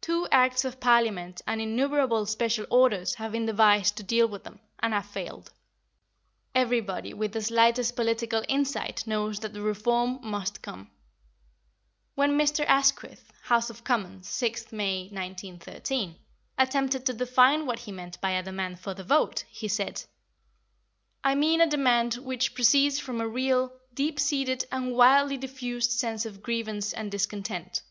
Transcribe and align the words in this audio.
Two 0.00 0.26
Acts 0.32 0.64
of 0.64 0.80
Parliament 0.80 1.40
and 1.46 1.60
innumerable 1.60 2.26
special 2.26 2.66
orders 2.68 3.14
have 3.14 3.30
been 3.30 3.46
devised 3.46 3.96
to 3.96 4.02
deal 4.02 4.26
with 4.26 4.42
them, 4.42 4.58
and 4.80 4.92
have 4.92 5.06
failed. 5.06 5.52
Everybody 6.52 7.14
with 7.14 7.30
the 7.30 7.42
slightest 7.42 7.94
political 7.94 8.42
insight 8.48 9.06
knows 9.06 9.38
that 9.38 9.52
the 9.52 9.62
reform 9.62 10.18
must 10.20 10.62
come. 10.62 10.90
When 12.16 12.36
Mr. 12.36 12.64
Asquith 12.66 13.32
(House 13.44 13.70
of 13.70 13.84
Commons, 13.84 14.26
6th 14.26 14.72
May 14.72 15.02
1913) 15.02 16.16
attempted 16.58 17.06
to 17.06 17.12
define 17.14 17.64
what 17.64 17.78
he 17.78 17.92
meant 17.92 18.20
by 18.20 18.32
a 18.32 18.42
demand 18.42 18.80
for 18.80 18.94
the 18.94 19.04
vote, 19.04 19.44
he 19.48 19.68
said— 19.68 20.02
"I 21.22 21.36
mean 21.36 21.60
a 21.60 21.70
demand 21.70 22.14
which 22.14 22.56
proceeds 22.56 22.98
from 22.98 23.20
a 23.20 23.28
real, 23.28 23.72
deep 23.94 24.18
seated, 24.18 24.64
and 24.72 24.90
widely 24.96 25.36
diffused 25.36 25.92
sense 25.92 26.26
of 26.26 26.42
grievance 26.42 26.92
and 26.92 27.12
discontent. 27.12 27.82